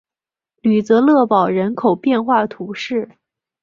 [0.63, 3.07] 吕泽勒堡人口变化图示